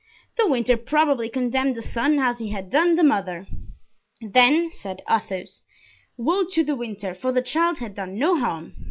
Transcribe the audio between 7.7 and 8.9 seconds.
had done no harm."